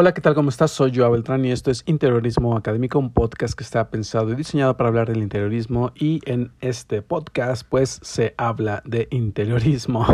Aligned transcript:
Hola, 0.00 0.14
¿qué 0.14 0.20
tal? 0.20 0.36
¿Cómo 0.36 0.48
estás? 0.48 0.70
Soy 0.70 0.92
Joao 0.94 1.10
Beltrán 1.10 1.44
y 1.44 1.50
esto 1.50 1.72
es 1.72 1.82
Interiorismo 1.84 2.56
Académico, 2.56 3.00
un 3.00 3.12
podcast 3.12 3.54
que 3.54 3.64
está 3.64 3.90
pensado 3.90 4.30
y 4.30 4.36
diseñado 4.36 4.76
para 4.76 4.90
hablar 4.90 5.08
del 5.08 5.20
interiorismo 5.20 5.90
y 5.96 6.20
en 6.24 6.52
este 6.60 7.02
podcast 7.02 7.64
pues 7.68 7.98
se 8.04 8.32
habla 8.38 8.80
de 8.84 9.08
interiorismo. 9.10 10.06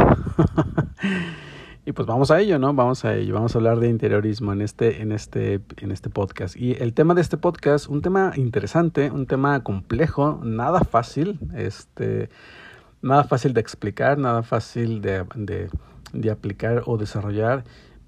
y 1.84 1.92
pues 1.92 2.08
vamos 2.08 2.30
a 2.30 2.40
ello, 2.40 2.58
¿no? 2.58 2.72
Vamos 2.72 3.04
a 3.04 3.14
ello, 3.14 3.34
vamos 3.34 3.54
a 3.54 3.58
hablar 3.58 3.78
de 3.78 3.90
interiorismo 3.90 4.54
en 4.54 4.62
este, 4.62 5.02
en 5.02 5.12
este, 5.12 5.60
en 5.76 5.90
este 5.90 6.08
podcast. 6.08 6.56
Y 6.56 6.82
el 6.82 6.94
tema 6.94 7.12
de 7.12 7.20
este 7.20 7.36
podcast, 7.36 7.86
un 7.86 8.00
tema 8.00 8.32
interesante, 8.36 9.10
un 9.10 9.26
tema 9.26 9.62
complejo, 9.62 10.40
nada 10.42 10.80
fácil, 10.80 11.38
este, 11.54 12.30
nada 13.02 13.24
fácil 13.24 13.52
de 13.52 13.60
explicar, 13.60 14.16
nada 14.16 14.42
fácil 14.44 15.02
de, 15.02 15.26
de, 15.34 15.68
de 16.14 16.30
aplicar 16.30 16.84
o 16.86 16.96
desarrollar 16.96 17.64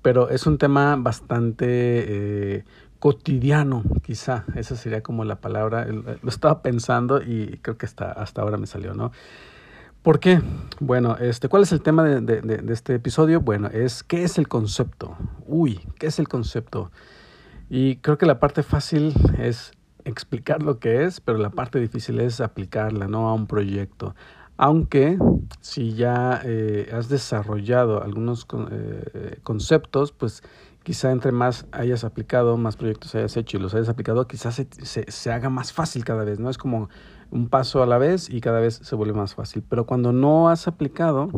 pero 0.06 0.30
es 0.30 0.46
un 0.46 0.56
tema 0.56 0.94
bastante 0.94 1.66
eh, 1.66 2.64
cotidiano, 3.00 3.82
quizá, 4.04 4.44
esa 4.54 4.76
sería 4.76 5.02
como 5.02 5.24
la 5.24 5.40
palabra, 5.40 5.84
lo 5.84 6.28
estaba 6.28 6.62
pensando 6.62 7.20
y 7.20 7.58
creo 7.60 7.76
que 7.76 7.86
hasta, 7.86 8.12
hasta 8.12 8.40
ahora 8.40 8.56
me 8.56 8.68
salió, 8.68 8.94
¿no? 8.94 9.10
¿Por 10.02 10.20
qué? 10.20 10.40
Bueno, 10.78 11.16
este, 11.16 11.48
¿cuál 11.48 11.64
es 11.64 11.72
el 11.72 11.82
tema 11.82 12.04
de, 12.04 12.20
de, 12.20 12.40
de, 12.40 12.72
este 12.72 12.94
episodio? 12.94 13.40
Bueno, 13.40 13.66
es 13.66 14.04
¿qué 14.04 14.22
es 14.22 14.38
el 14.38 14.46
concepto? 14.46 15.16
Uy, 15.44 15.80
¿qué 15.98 16.06
es 16.06 16.20
el 16.20 16.28
concepto? 16.28 16.92
Y 17.68 17.96
creo 17.96 18.16
que 18.16 18.26
la 18.26 18.38
parte 18.38 18.62
fácil 18.62 19.12
es 19.40 19.72
explicar 20.04 20.62
lo 20.62 20.78
que 20.78 21.02
es, 21.02 21.20
pero 21.20 21.38
la 21.38 21.50
parte 21.50 21.80
difícil 21.80 22.20
es 22.20 22.40
aplicarla, 22.40 23.08
¿no? 23.08 23.28
A 23.28 23.34
un 23.34 23.48
proyecto, 23.48 24.14
aunque 24.56 25.18
si 25.60 25.94
ya 25.94 26.40
eh, 26.44 26.90
has 26.92 27.08
desarrollado 27.08 28.02
algunos 28.02 28.46
eh, 28.70 29.38
conceptos, 29.42 30.12
pues 30.12 30.42
quizá 30.82 31.10
entre 31.10 31.32
más 31.32 31.66
hayas 31.72 32.04
aplicado, 32.04 32.56
más 32.56 32.76
proyectos 32.76 33.14
hayas 33.14 33.36
hecho 33.36 33.56
y 33.56 33.60
los 33.60 33.74
hayas 33.74 33.88
aplicado, 33.88 34.26
quizás 34.26 34.54
se, 34.54 34.68
se, 34.82 35.10
se, 35.10 35.32
haga 35.32 35.50
más 35.50 35.72
fácil 35.72 36.04
cada 36.04 36.24
vez, 36.24 36.38
¿no? 36.38 36.48
Es 36.48 36.58
como 36.58 36.88
un 37.30 37.48
paso 37.48 37.82
a 37.82 37.86
la 37.86 37.98
vez 37.98 38.30
y 38.30 38.40
cada 38.40 38.60
vez 38.60 38.80
se 38.82 38.94
vuelve 38.94 39.14
más 39.14 39.34
fácil. 39.34 39.64
Pero 39.68 39.84
cuando 39.84 40.12
no 40.12 40.48
has 40.48 40.68
aplicado, 40.68 41.28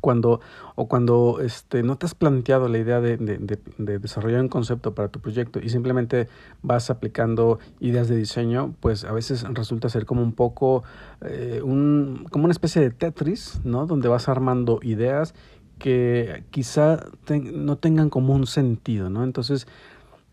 cuando 0.00 0.40
o 0.74 0.86
cuando 0.86 1.40
este 1.40 1.82
no 1.82 1.96
te 1.96 2.06
has 2.06 2.14
planteado 2.14 2.68
la 2.68 2.78
idea 2.78 3.00
de, 3.00 3.16
de, 3.16 3.38
de, 3.38 3.58
de, 3.78 3.98
desarrollar 3.98 4.40
un 4.40 4.48
concepto 4.48 4.94
para 4.94 5.08
tu 5.08 5.20
proyecto 5.20 5.58
y 5.60 5.68
simplemente 5.70 6.28
vas 6.62 6.90
aplicando 6.90 7.58
ideas 7.80 8.08
de 8.08 8.16
diseño 8.16 8.74
pues 8.80 9.04
a 9.04 9.12
veces 9.12 9.42
resulta 9.42 9.88
ser 9.88 10.06
como 10.06 10.22
un 10.22 10.32
poco 10.32 10.84
eh, 11.22 11.60
un 11.64 12.26
como 12.30 12.44
una 12.44 12.52
especie 12.52 12.80
de 12.80 12.90
Tetris 12.90 13.60
no 13.64 13.86
donde 13.86 14.08
vas 14.08 14.28
armando 14.28 14.78
ideas 14.82 15.34
que 15.78 16.44
quizá 16.50 17.00
no 17.28 17.76
tengan 17.76 18.08
como 18.08 18.34
un 18.34 18.46
sentido 18.46 19.10
no 19.10 19.24
entonces 19.24 19.66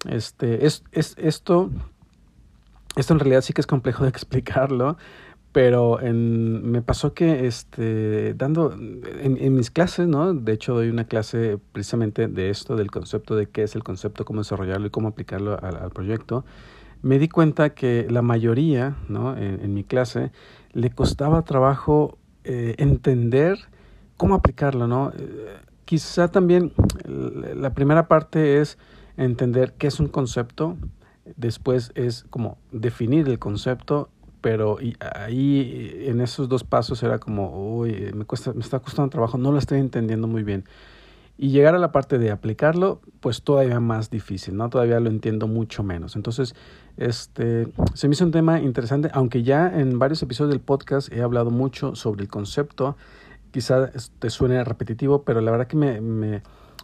este 0.07 0.67
es, 0.67 0.83
es 0.91 1.15
esto 1.17 1.71
esto 2.95 3.13
en 3.13 3.19
realidad 3.19 3.41
sí 3.41 3.53
que 3.53 3.61
es 3.61 3.67
complejo 3.67 4.03
de 4.03 4.09
explicarlo 4.15 4.97
pero 5.51 5.99
en, 6.01 6.69
me 6.69 6.81
pasó 6.81 7.13
que 7.13 7.47
este, 7.47 8.33
dando 8.35 8.71
en, 8.73 9.37
en, 9.39 9.55
mis 9.55 9.71
clases, 9.71 10.07
¿no? 10.07 10.33
De 10.33 10.53
hecho, 10.53 10.75
doy 10.75 10.89
una 10.89 11.05
clase 11.05 11.57
precisamente 11.71 12.27
de 12.27 12.49
esto, 12.49 12.75
del 12.75 12.91
concepto 12.91 13.35
de 13.35 13.47
qué 13.47 13.63
es 13.63 13.75
el 13.75 13.83
concepto, 13.83 14.25
cómo 14.25 14.41
desarrollarlo 14.41 14.87
y 14.87 14.89
cómo 14.91 15.07
aplicarlo 15.07 15.59
al, 15.61 15.89
proyecto. 15.89 16.45
Me 17.01 17.17
di 17.17 17.29
cuenta 17.29 17.71
que 17.71 18.07
la 18.09 18.21
mayoría, 18.21 18.95
¿no? 19.07 19.35
En, 19.35 19.59
en 19.61 19.73
mi 19.73 19.83
clase, 19.83 20.31
le 20.73 20.91
costaba 20.91 21.43
trabajo 21.43 22.17
eh, 22.43 22.75
entender 22.77 23.57
cómo 24.17 24.35
aplicarlo, 24.35 24.87
¿no? 24.87 25.11
Eh, 25.17 25.57
quizá 25.85 26.29
también 26.29 26.73
la 27.05 27.73
primera 27.73 28.07
parte 28.07 28.61
es 28.61 28.77
entender 29.17 29.73
qué 29.77 29.87
es 29.87 29.99
un 29.99 30.07
concepto, 30.07 30.77
después 31.35 31.91
es 31.95 32.25
como 32.29 32.57
definir 32.71 33.27
el 33.27 33.39
concepto 33.39 34.09
pero 34.41 34.81
y 34.81 34.95
ahí 35.15 36.05
en 36.05 36.21
esos 36.21 36.49
dos 36.49 36.63
pasos 36.63 37.03
era 37.03 37.19
como, 37.19 37.77
uy, 37.77 38.11
me, 38.13 38.25
cuesta, 38.25 38.53
me 38.53 38.61
está 38.61 38.79
costando 38.79 39.09
trabajo, 39.09 39.37
no 39.37 39.51
lo 39.51 39.59
estoy 39.59 39.79
entendiendo 39.79 40.27
muy 40.27 40.43
bien. 40.43 40.65
Y 41.37 41.51
llegar 41.51 41.73
a 41.73 41.79
la 41.79 41.93
parte 41.93 42.17
de 42.17 42.31
aplicarlo, 42.31 42.99
pues 43.21 43.43
todavía 43.43 43.79
más 43.79 44.09
difícil, 44.09 44.57
¿no? 44.57 44.69
Todavía 44.69 44.99
lo 44.99 45.09
entiendo 45.09 45.47
mucho 45.47 45.83
menos. 45.83 46.17
Entonces, 46.17 46.53
este, 46.97 47.69
se 47.93 48.09
me 48.09 48.13
hizo 48.13 48.25
un 48.25 48.31
tema 48.31 48.59
interesante, 48.59 49.09
aunque 49.13 49.41
ya 49.43 49.79
en 49.79 49.99
varios 49.99 50.21
episodios 50.21 50.51
del 50.51 50.59
podcast 50.59 51.11
he 51.13 51.21
hablado 51.21 51.49
mucho 51.49 51.95
sobre 51.95 52.23
el 52.23 52.27
concepto, 52.27 52.97
quizá 53.51 53.89
te 54.19 54.29
suene 54.29 54.61
repetitivo, 54.65 55.23
pero 55.23 55.39
la 55.39 55.51
verdad 55.51 55.67
que 55.67 55.77
me, 55.77 56.01
me, 56.01 56.41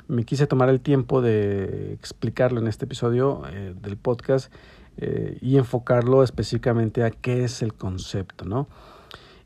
me 0.07 0.23
quise 0.23 0.47
tomar 0.47 0.69
el 0.69 0.79
tiempo 0.79 1.21
de 1.21 1.93
explicarlo 1.93 2.59
en 2.61 2.67
este 2.67 2.85
episodio 2.85 3.43
eh, 3.51 3.73
del 3.81 3.97
podcast 3.97 4.53
eh, 4.97 5.37
y 5.41 5.57
enfocarlo 5.57 6.23
específicamente 6.23 7.03
a 7.03 7.11
qué 7.11 7.43
es 7.43 7.61
el 7.61 7.73
concepto, 7.73 8.45
¿no? 8.45 8.67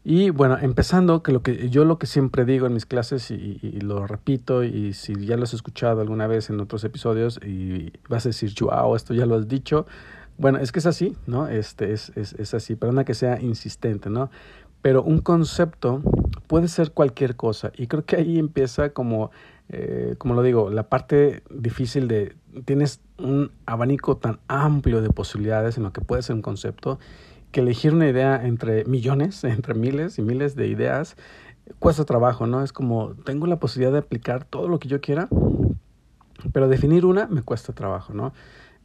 Y 0.03 0.29
bueno, 0.29 0.57
empezando, 0.59 1.21
que 1.23 1.31
lo 1.31 1.43
que 1.43 1.69
yo 1.69 1.83
lo 1.85 1.99
que 1.99 2.07
siempre 2.07 2.45
digo 2.45 2.65
en 2.65 2.73
mis 2.73 2.85
clases 2.85 3.29
y, 3.31 3.59
y, 3.61 3.81
lo 3.81 4.07
repito, 4.07 4.63
y 4.63 4.93
si 4.93 5.13
ya 5.25 5.35
lo 5.35 5.43
has 5.43 5.53
escuchado 5.53 6.01
alguna 6.01 6.25
vez 6.25 6.49
en 6.49 6.59
otros 6.59 6.83
episodios 6.83 7.39
y 7.45 7.91
vas 8.07 8.25
a 8.25 8.29
decir, 8.29 8.53
wow, 8.61 8.95
esto 8.95 9.13
ya 9.13 9.25
lo 9.25 9.35
has 9.35 9.47
dicho, 9.47 9.85
bueno, 10.37 10.57
es 10.59 10.71
que 10.71 10.79
es 10.79 10.85
así, 10.85 11.17
¿no? 11.27 11.47
Este 11.47 11.91
es, 11.91 12.13
es, 12.15 12.33
es 12.33 12.53
así, 12.53 12.75
perdona 12.75 13.03
que 13.03 13.13
sea 13.13 13.41
insistente, 13.41 14.09
¿no? 14.09 14.31
Pero 14.81 15.03
un 15.03 15.19
concepto 15.19 16.01
puede 16.47 16.69
ser 16.69 16.91
cualquier 16.91 17.35
cosa 17.35 17.73
y 17.75 17.87
creo 17.87 18.05
que 18.05 18.15
ahí 18.15 18.39
empieza 18.39 18.91
como, 18.91 19.31
eh, 19.69 20.15
como 20.17 20.33
lo 20.33 20.41
digo, 20.41 20.69
la 20.69 20.89
parte 20.89 21.43
difícil 21.49 22.07
de 22.07 22.35
tienes 22.65 23.01
un 23.17 23.51
abanico 23.65 24.17
tan 24.17 24.39
amplio 24.47 25.01
de 25.01 25.09
posibilidades 25.09 25.77
en 25.77 25.83
lo 25.83 25.93
que 25.93 26.01
puede 26.01 26.23
ser 26.23 26.35
un 26.35 26.41
concepto 26.41 26.99
que 27.51 27.61
elegir 27.61 27.93
una 27.93 28.07
idea 28.07 28.45
entre 28.45 28.85
millones, 28.85 29.43
entre 29.43 29.73
miles 29.73 30.17
y 30.17 30.21
miles 30.21 30.55
de 30.55 30.67
ideas, 30.67 31.15
cuesta 31.77 32.03
trabajo, 32.05 32.47
¿no? 32.47 32.63
Es 32.63 32.73
como, 32.73 33.13
tengo 33.25 33.45
la 33.47 33.59
posibilidad 33.59 33.91
de 33.91 33.99
aplicar 33.99 34.43
todo 34.43 34.67
lo 34.67 34.79
que 34.79 34.87
yo 34.87 35.01
quiera, 35.01 35.27
pero 36.51 36.67
definir 36.67 37.05
una 37.05 37.27
me 37.27 37.43
cuesta 37.43 37.73
trabajo, 37.73 38.13
¿no? 38.13 38.33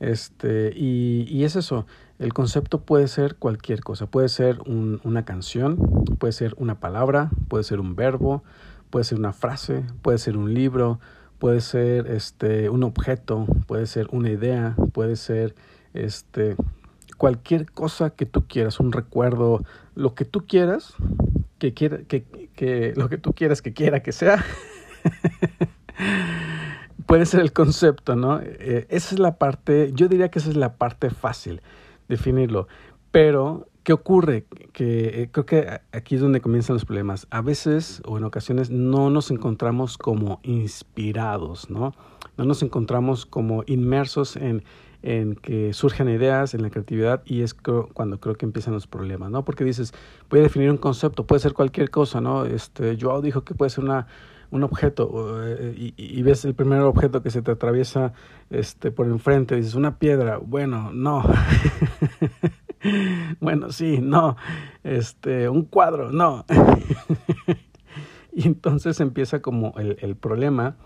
Este, 0.00 0.72
y, 0.76 1.24
y 1.28 1.44
es 1.44 1.56
eso, 1.56 1.86
el 2.18 2.34
concepto 2.34 2.82
puede 2.82 3.08
ser 3.08 3.36
cualquier 3.36 3.80
cosa, 3.80 4.06
puede 4.06 4.28
ser 4.28 4.58
un, 4.66 5.00
una 5.04 5.24
canción, 5.24 5.78
puede 6.18 6.32
ser 6.32 6.54
una 6.58 6.80
palabra, 6.80 7.30
puede 7.48 7.64
ser 7.64 7.80
un 7.80 7.96
verbo, 7.96 8.42
puede 8.94 9.02
ser 9.02 9.18
una 9.18 9.32
frase, 9.32 9.82
puede 10.02 10.18
ser 10.18 10.36
un 10.36 10.54
libro, 10.54 11.00
puede 11.40 11.60
ser 11.62 12.06
este 12.06 12.70
un 12.70 12.84
objeto, 12.84 13.44
puede 13.66 13.88
ser 13.88 14.06
una 14.12 14.30
idea, 14.30 14.76
puede 14.92 15.16
ser 15.16 15.56
este 15.94 16.54
cualquier 17.16 17.68
cosa 17.72 18.10
que 18.10 18.24
tú 18.24 18.46
quieras, 18.46 18.78
un 18.78 18.92
recuerdo, 18.92 19.64
lo 19.96 20.14
que 20.14 20.24
tú 20.24 20.46
quieras, 20.46 20.94
que 21.58 21.74
quiera, 21.74 22.04
que, 22.06 22.22
que 22.54 22.92
lo 22.94 23.08
que 23.08 23.18
tú 23.18 23.32
quieras 23.32 23.62
que 23.62 23.72
quiera 23.72 24.00
que 24.00 24.12
sea. 24.12 24.44
puede 27.06 27.26
ser 27.26 27.40
el 27.40 27.52
concepto, 27.52 28.14
¿no? 28.14 28.38
Eh, 28.44 28.86
esa 28.90 29.16
es 29.16 29.18
la 29.18 29.38
parte, 29.38 29.90
yo 29.92 30.06
diría 30.06 30.28
que 30.28 30.38
esa 30.38 30.50
es 30.50 30.56
la 30.56 30.76
parte 30.76 31.10
fácil, 31.10 31.62
definirlo. 32.06 32.68
Pero 33.10 33.66
¿Qué 33.84 33.92
ocurre? 33.92 34.46
Que 34.72 35.22
eh, 35.22 35.28
creo 35.30 35.44
que 35.44 35.80
aquí 35.92 36.14
es 36.14 36.22
donde 36.22 36.40
comienzan 36.40 36.72
los 36.72 36.86
problemas. 36.86 37.26
A 37.30 37.42
veces 37.42 38.00
o 38.06 38.16
en 38.16 38.24
ocasiones 38.24 38.70
no 38.70 39.10
nos 39.10 39.30
encontramos 39.30 39.98
como 39.98 40.40
inspirados, 40.42 41.68
¿no? 41.68 41.92
No 42.38 42.46
nos 42.46 42.62
encontramos 42.62 43.26
como 43.26 43.62
inmersos 43.66 44.36
en, 44.36 44.64
en 45.02 45.34
que 45.34 45.74
surgen 45.74 46.08
ideas, 46.08 46.54
en 46.54 46.62
la 46.62 46.70
creatividad, 46.70 47.22
y 47.26 47.42
es 47.42 47.52
cuando 47.52 48.18
creo 48.20 48.36
que 48.36 48.46
empiezan 48.46 48.72
los 48.72 48.86
problemas, 48.86 49.30
¿no? 49.30 49.44
Porque 49.44 49.64
dices, 49.64 49.92
voy 50.30 50.40
a 50.40 50.44
definir 50.44 50.70
un 50.70 50.78
concepto, 50.78 51.26
puede 51.26 51.40
ser 51.40 51.52
cualquier 51.52 51.90
cosa, 51.90 52.22
¿no? 52.22 52.46
Este, 52.46 52.96
Joao 52.98 53.20
dijo 53.20 53.44
que 53.44 53.54
puede 53.54 53.68
ser 53.68 53.84
una, 53.84 54.06
un 54.50 54.62
objeto 54.62 55.40
eh, 55.46 55.92
y, 55.96 56.22
ves 56.22 56.44
el 56.44 56.54
primer 56.54 56.80
objeto 56.80 57.22
que 57.22 57.30
se 57.30 57.42
te 57.42 57.52
atraviesa 57.52 58.12
este, 58.50 58.90
por 58.90 59.06
enfrente, 59.06 59.56
dices, 59.56 59.74
una 59.74 59.98
piedra, 59.98 60.38
bueno, 60.38 60.92
no. 60.92 61.24
bueno, 63.40 63.70
sí, 63.72 63.98
no, 64.00 64.36
este, 64.82 65.48
un 65.48 65.64
cuadro, 65.64 66.10
no. 66.12 66.44
y 68.32 68.46
entonces 68.46 69.00
empieza 69.00 69.40
como 69.40 69.74
el, 69.78 69.96
el 70.00 70.16
problema 70.16 70.76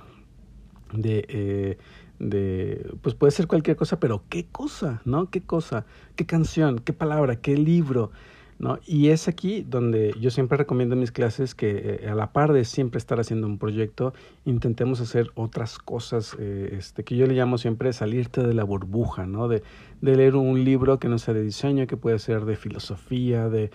de, 0.93 1.25
eh, 1.29 1.79
de, 2.19 2.91
pues 3.03 3.15
puede 3.15 3.31
ser 3.31 3.47
cualquier 3.47 3.77
cosa, 3.77 4.01
pero 4.01 4.25
¿qué 4.29 4.47
cosa? 4.47 5.03
¿No? 5.05 5.31
¿Qué 5.31 5.43
cosa? 5.43 5.87
¿Qué 6.17 6.27
canción? 6.27 6.79
¿Qué 6.79 6.93
palabra? 6.93 7.37
¿Qué 7.37 7.57
libro? 7.57 8.11
¿No? 8.59 8.79
Y 8.87 9.09
es 9.09 9.29
aquí 9.29 9.65
donde 9.69 10.15
yo 10.21 10.31
siempre 10.31 10.59
recomiendo 10.59 10.95
en 10.95 11.01
mis 11.01 11.13
clases 11.13 11.55
que 11.55 12.01
eh, 12.03 12.09
a 12.09 12.15
la 12.15 12.33
par 12.33 12.53
de 12.53 12.65
siempre 12.65 12.99
estar 12.99 13.21
haciendo 13.21 13.47
un 13.47 13.59
proyecto, 13.59 14.13
intentemos 14.45 15.01
hacer 15.01 15.31
otras 15.35 15.79
cosas, 15.79 16.37
eh, 16.39 16.75
este, 16.79 17.05
que 17.05 17.17
yo 17.17 17.27
le 17.27 17.35
llamo 17.35 17.59
siempre 17.59 17.93
salirte 17.93 18.43
de 18.43 18.55
la 18.55 18.65
burbuja, 18.65 19.27
¿no? 19.27 19.49
De, 19.49 19.63
de 20.01 20.17
leer 20.17 20.37
un 20.37 20.65
libro 20.65 20.99
que 20.99 21.09
no 21.09 21.19
sea 21.19 21.35
de 21.35 21.43
diseño, 21.43 21.87
que 21.87 21.97
puede 21.97 22.19
ser 22.19 22.45
de 22.45 22.57
filosofía, 22.57 23.49
de, 23.49 23.71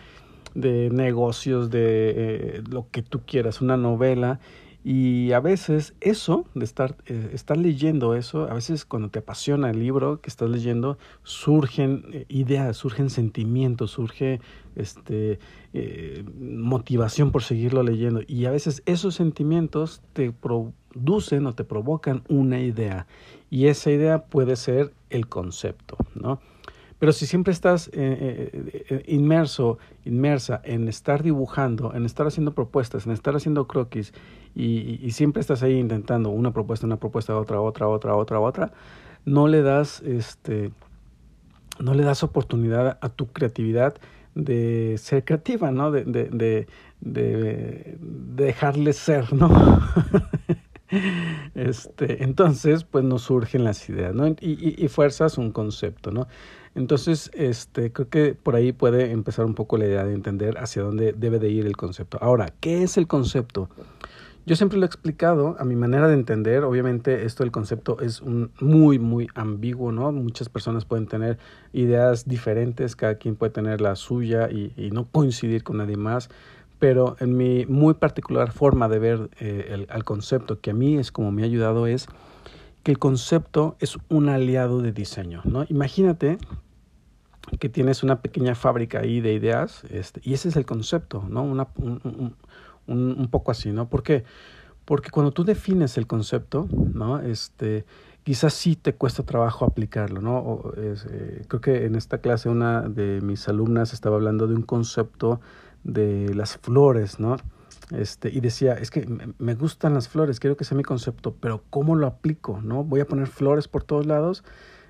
negocios, 0.55 1.69
de 1.69 2.13
eh, 2.15 2.63
lo 2.69 2.87
que 2.91 3.01
tú 3.01 3.21
quieras, 3.25 3.61
una 3.61 3.77
novela, 3.77 4.39
Y 4.83 5.31
a 5.31 5.39
veces 5.39 5.93
eso, 6.01 6.45
de 6.55 6.65
estar, 6.65 6.97
eh, 7.05 7.29
estar 7.33 7.55
leyendo 7.57 8.15
eso, 8.15 8.49
a 8.49 8.53
veces 8.53 8.83
cuando 8.83 9.09
te 9.09 9.19
apasiona 9.19 9.69
el 9.69 9.79
libro 9.79 10.19
que 10.19 10.29
estás 10.29 10.49
leyendo, 10.49 10.97
surgen 11.23 12.03
eh, 12.11 12.25
ideas, 12.27 12.75
surgen 12.75 13.09
sentimientos, 13.09 13.91
surge 13.91 14.41
este, 14.75 15.39
eh, 15.73 16.25
motivación 16.37 17.31
por 17.31 17.43
seguirlo 17.43 17.81
leyendo. 17.81 18.21
Y 18.27 18.45
a 18.45 18.51
veces 18.51 18.83
esos 18.85 19.15
sentimientos 19.15 20.01
te 20.11 20.33
producen 20.33 21.47
o 21.47 21.53
te 21.53 21.63
provocan 21.63 22.23
una 22.27 22.59
idea. 22.59 23.07
Y 23.49 23.67
esa 23.67 23.89
idea 23.89 24.25
puede 24.25 24.57
ser 24.57 24.93
el 25.09 25.27
concepto, 25.27 25.95
¿no? 26.13 26.41
Pero 26.99 27.11
si 27.11 27.25
siempre 27.25 27.51
estás 27.51 27.87
eh, 27.89 27.91
eh, 27.93 28.85
eh, 28.89 29.03
inmerso, 29.07 29.77
inmersa 30.05 30.61
en 30.63 30.87
estar 30.87 31.23
dibujando, 31.23 31.93
en 31.93 32.05
estar 32.05 32.27
haciendo 32.27 32.53
propuestas, 32.53 33.05
en 33.05 33.11
estar 33.11 33.35
haciendo 33.35 33.67
croquis 33.67 34.13
y, 34.55 35.11
siempre 35.11 35.41
estás 35.41 35.63
ahí 35.63 35.77
intentando 35.79 36.29
una 36.29 36.51
propuesta, 36.51 36.85
una 36.85 36.97
propuesta, 36.97 37.37
otra, 37.37 37.59
otra, 37.59 37.87
otra, 37.87 38.15
otra, 38.15 38.39
otra, 38.39 38.71
no 39.25 39.47
le 39.47 39.61
das, 39.61 40.01
este, 40.01 40.71
no 41.79 41.93
le 41.93 42.03
das 42.03 42.23
oportunidad 42.23 42.97
a 43.01 43.09
tu 43.09 43.27
creatividad 43.27 43.95
de 44.35 44.95
ser 44.97 45.25
creativa, 45.25 45.71
¿no? 45.71 45.91
De, 45.91 46.03
de, 46.05 46.29
de, 46.29 46.67
de 47.01 47.97
dejarle 47.99 48.93
ser, 48.93 49.33
¿no? 49.33 49.49
este, 51.55 52.23
entonces, 52.23 52.83
pues 52.83 53.03
nos 53.03 53.23
surgen 53.23 53.63
las 53.63 53.87
ideas, 53.89 54.13
¿no? 54.13 54.27
Y, 54.27 54.35
y, 54.41 54.87
fuerzas 54.87 55.37
un 55.37 55.51
concepto, 55.51 56.11
¿no? 56.11 56.27
Entonces, 56.75 57.29
este, 57.33 57.91
creo 57.91 58.09
que 58.09 58.33
por 58.33 58.55
ahí 58.55 58.71
puede 58.71 59.11
empezar 59.11 59.45
un 59.45 59.53
poco 59.53 59.77
la 59.77 59.85
idea 59.85 60.03
de 60.03 60.13
entender 60.13 60.57
hacia 60.57 60.81
dónde 60.81 61.13
debe 61.13 61.39
de 61.39 61.49
ir 61.49 61.65
el 61.65 61.77
concepto. 61.77 62.17
Ahora, 62.21 62.53
¿qué 62.59 62.83
es 62.83 62.97
el 62.97 63.07
concepto? 63.07 63.69
Yo 64.45 64.57
siempre 64.57 64.77
lo 64.77 64.83
he 64.83 64.87
explicado 64.87 65.55
a 65.57 65.63
mi 65.63 65.75
manera 65.75 66.09
de 66.09 66.15
entender. 66.15 66.65
Obviamente, 66.65 67.23
esto 67.25 67.43
del 67.43 67.51
concepto 67.51 68.01
es 68.01 68.21
un 68.21 68.51
muy, 68.59 68.99
muy 68.99 69.29
ambiguo, 69.35 69.93
¿no? 69.93 70.11
Muchas 70.11 70.49
personas 70.49 70.83
pueden 70.83 71.07
tener 71.07 71.37
ideas 71.71 72.27
diferentes, 72.27 72.97
cada 72.97 73.15
quien 73.15 73.35
puede 73.37 73.51
tener 73.53 73.79
la 73.79 73.95
suya 73.95 74.49
y, 74.51 74.73
y 74.75 74.91
no 74.91 75.05
coincidir 75.05 75.63
con 75.63 75.77
nadie 75.77 75.95
más. 75.95 76.29
Pero 76.83 77.15
en 77.21 77.37
mi 77.37 77.65
muy 77.65 77.93
particular 77.93 78.51
forma 78.51 78.89
de 78.89 78.99
ver 78.99 79.29
eh, 79.39 79.69
el, 79.69 79.87
al 79.89 80.03
concepto, 80.03 80.59
que 80.59 80.71
a 80.71 80.73
mí 80.73 80.97
es 80.97 81.13
como 81.13 81.31
me 81.31 81.43
ha 81.43 81.45
ayudado, 81.45 81.87
es 81.87 82.07
que 82.83 82.91
el 82.91 82.99
concepto 82.99 83.77
es 83.79 83.97
un 84.09 84.27
aliado 84.27 84.81
de 84.81 84.91
diseño, 84.91 85.39
¿no? 85.45 85.63
Imagínate 85.69 86.39
que 87.61 87.69
tienes 87.69 88.03
una 88.03 88.21
pequeña 88.21 88.53
fábrica 88.53 88.99
ahí 88.99 89.21
de 89.21 89.31
ideas, 89.31 89.85
este, 89.91 90.19
y 90.25 90.33
ese 90.33 90.49
es 90.49 90.57
el 90.57 90.65
concepto, 90.65 91.23
¿no? 91.29 91.43
Una, 91.43 91.69
un, 91.77 92.35
un, 92.87 93.15
un, 93.17 93.27
poco 93.29 93.51
así, 93.51 93.71
¿no? 93.71 93.87
¿Por 93.87 94.03
qué? 94.03 94.25
Porque 94.83 95.09
cuando 95.09 95.31
tú 95.31 95.45
defines 95.45 95.97
el 95.97 96.05
concepto, 96.05 96.67
¿no? 96.69 97.21
Este, 97.21 97.85
quizás 98.23 98.53
sí 98.53 98.75
te 98.75 98.93
cuesta 98.93 99.23
trabajo 99.23 99.63
aplicarlo, 99.63 100.19
¿no? 100.19 100.73
Eh, 100.75 101.45
creo 101.47 101.61
que 101.61 101.85
en 101.85 101.95
esta 101.95 102.17
clase 102.17 102.49
una 102.49 102.81
de 102.81 103.21
mis 103.21 103.47
alumnas 103.47 103.93
estaba 103.93 104.17
hablando 104.17 104.47
de 104.47 104.55
un 104.55 104.63
concepto 104.63 105.39
de 105.83 106.33
las 106.33 106.57
flores, 106.57 107.19
¿no? 107.19 107.37
Este, 107.91 108.29
y 108.29 108.39
decía, 108.39 108.73
es 108.73 108.89
que 108.89 109.07
me 109.37 109.55
gustan 109.55 109.93
las 109.93 110.07
flores, 110.07 110.39
quiero 110.39 110.57
que 110.57 110.63
sea 110.63 110.77
mi 110.77 110.83
concepto, 110.83 111.35
pero 111.39 111.63
¿cómo 111.69 111.95
lo 111.95 112.07
aplico? 112.07 112.59
¿No? 112.63 112.83
Voy 112.83 113.01
a 113.01 113.07
poner 113.07 113.27
flores 113.27 113.67
por 113.67 113.83
todos 113.83 114.05
lados. 114.05 114.43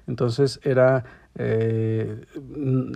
Entonces 0.05 0.59
era, 0.63 1.05
eh, 1.35 2.25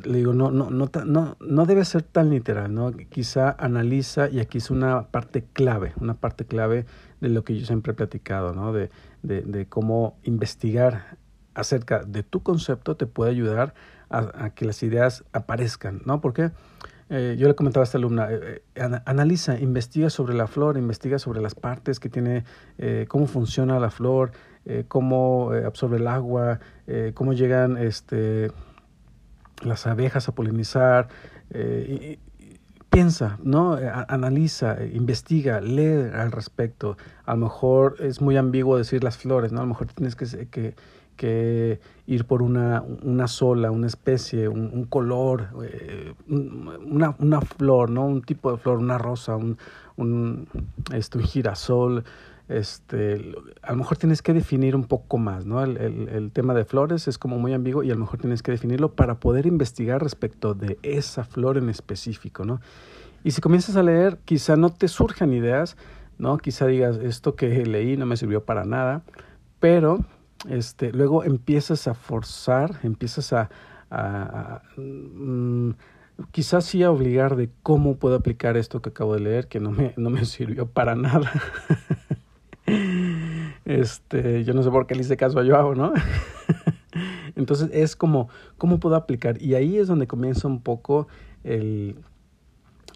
le 0.04 0.18
digo, 0.18 0.34
no, 0.34 0.52
no, 0.52 0.70
no, 0.70 0.90
no, 1.06 1.38
no 1.40 1.66
debe 1.66 1.86
ser 1.86 2.04
tan 2.04 2.30
literal, 2.30 2.74
¿no? 2.74 2.92
Quizá 2.92 3.56
analiza, 3.58 4.30
y 4.30 4.40
aquí 4.40 4.58
es 4.58 4.70
una 4.70 5.08
parte 5.08 5.46
clave, 5.54 5.94
una 6.00 6.16
parte 6.16 6.46
clave 6.46 6.86
de 7.22 7.30
lo 7.30 7.44
que 7.44 7.58
yo 7.58 7.66
siempre 7.66 7.94
he 7.94 7.96
platicado, 7.96 8.54
¿no? 8.54 8.74
De, 8.74 8.90
de, 9.24 9.66
cómo 9.68 10.18
investigar 10.24 11.18
acerca 11.54 12.04
de 12.04 12.24
tu 12.24 12.44
concepto 12.44 12.96
te 12.96 13.08
puede 13.08 13.32
ayudar 13.32 13.74
a 14.10 14.52
que 14.52 14.64
las 14.64 14.84
ideas 14.84 15.26
aparezcan, 15.34 16.02
¿no? 16.06 16.22
Porque 16.22 16.52
eh, 17.10 17.36
yo 17.40 17.48
le 17.48 17.56
comentaba 17.56 17.84
a 17.84 17.86
esta 17.86 17.98
alumna, 17.98 18.28
eh, 18.30 18.62
eh 18.76 19.00
analiza, 19.06 19.58
investiga 19.60 20.10
sobre 20.10 20.34
la 20.34 20.48
flor, 20.48 20.78
investiga 20.78 21.20
sobre 21.20 21.42
las 21.42 21.56
partes 21.56 22.00
que 22.02 22.10
tiene, 22.10 22.44
eh, 22.78 23.06
cómo 23.08 23.28
funciona 23.28 23.80
la 23.80 23.90
flor, 23.90 24.32
cómo 24.90 25.52
absorbe 25.66 25.96
el 25.96 26.08
agua, 26.08 26.60
cómo 27.14 27.32
llegan 27.32 27.78
este, 27.78 28.52
las 29.64 29.88
abejas 29.88 30.28
a 30.28 30.36
polinizar. 30.36 31.08
Piensa, 32.90 33.40
¿no? 33.42 33.78
analiza, 34.10 34.84
investiga, 34.92 35.62
lee 35.62 36.10
al 36.14 36.34
respecto. 36.34 36.98
A 37.24 37.36
lo 37.36 37.46
mejor 37.46 37.96
es 38.00 38.20
muy 38.20 38.36
ambiguo 38.36 38.78
decir 38.78 39.06
las 39.06 39.16
flores, 39.16 39.54
¿no? 39.54 39.60
A 39.60 39.64
lo 39.64 39.70
mejor 39.70 39.88
tienes 39.88 40.18
que 40.18 40.76
que 41.18 41.80
ir 42.06 42.26
por 42.26 42.42
una, 42.42 42.84
una 43.04 43.28
sola, 43.28 43.72
una 43.72 43.88
especie, 43.88 44.48
un, 44.48 44.86
color, 44.86 45.50
eh, 45.64 46.14
una, 46.30 47.16
una, 47.20 47.42
flor, 47.42 47.90
¿no? 47.90 48.06
Un 48.06 48.22
tipo 48.22 48.52
de 48.52 48.58
flor, 48.58 48.78
una 48.78 48.98
rosa, 48.98 49.36
un, 49.36 49.58
un, 49.98 50.48
este, 50.94 51.18
un 51.18 51.24
girasol. 51.26 52.04
Este, 52.48 53.36
a 53.62 53.72
lo 53.72 53.80
mejor 53.80 53.98
tienes 53.98 54.22
que 54.22 54.34
definir 54.34 54.74
un 54.74 54.86
poco 54.86 55.18
más, 55.18 55.46
¿no? 55.46 55.62
El, 55.62 55.76
el, 55.76 56.08
el, 56.08 56.32
tema 56.32 56.54
de 56.54 56.64
flores 56.64 57.10
es 57.10 57.18
como 57.18 57.38
muy 57.38 57.54
ambiguo 57.54 57.84
y 57.84 57.92
a 57.92 57.94
lo 57.94 58.00
mejor 58.00 58.20
tienes 58.20 58.42
que 58.42 58.52
definirlo 58.52 58.94
para 58.94 59.16
poder 59.16 59.46
investigar 59.46 60.02
respecto 60.02 60.54
de 60.54 60.80
esa 60.82 61.26
flor 61.26 61.58
en 61.58 61.68
específico, 61.70 62.46
¿no? 62.46 62.62
Y 63.26 63.32
si 63.32 63.42
comienzas 63.42 63.76
a 63.76 63.84
leer, 63.84 64.20
quizá 64.24 64.56
no 64.56 64.70
te 64.70 64.88
surjan 64.88 65.34
ideas, 65.34 65.76
¿no? 66.18 66.38
Quizá 66.38 66.66
digas, 66.68 66.98
esto 66.98 67.36
que 67.36 67.66
leí 67.66 67.98
no 67.98 68.06
me 68.06 68.16
sirvió 68.16 68.46
para 68.46 68.64
nada, 68.64 69.02
pero 69.60 70.00
este, 70.50 70.92
luego 70.92 71.24
empiezas 71.24 71.88
a 71.88 71.94
forzar, 71.94 72.80
empiezas 72.84 73.34
a, 73.34 73.50
mm, 74.78 75.72
quizás 76.32 76.66
sí 76.66 76.84
a 76.84 76.92
obligar 76.92 77.36
de 77.36 77.50
cómo 77.64 77.98
puedo 77.98 78.16
aplicar 78.16 78.58
esto 78.58 78.82
que 78.82 78.90
acabo 78.90 79.16
de 79.16 79.22
leer, 79.22 79.48
que 79.48 79.60
no 79.60 79.72
me, 79.72 79.94
no 79.98 80.10
me 80.10 80.26
sirvió 80.26 80.68
para 80.68 80.96
nada. 80.96 81.32
este, 83.66 84.44
yo 84.44 84.54
no 84.54 84.64
sé 84.64 84.70
por 84.70 84.88
qué 84.88 84.96
le 84.96 85.02
hice 85.02 85.18
caso 85.18 85.40
a 85.40 85.46
Joao, 85.46 85.76
¿no? 85.76 85.94
Entonces 87.36 87.70
es 87.72 87.96
como, 87.96 88.30
¿cómo 88.58 88.80
puedo 88.80 88.96
aplicar? 88.96 89.42
Y 89.42 89.56
ahí 89.56 89.78
es 89.78 89.88
donde 89.88 90.08
comienza 90.08 90.48
un 90.48 90.62
poco 90.62 91.08
el, 91.44 91.96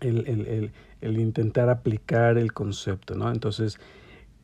el, 0.01 0.27
el, 0.27 0.47
el, 0.47 0.71
el 1.01 1.19
intentar 1.19 1.69
aplicar 1.69 2.37
el 2.37 2.51
concepto, 2.53 3.15
¿no? 3.15 3.31
Entonces, 3.31 3.80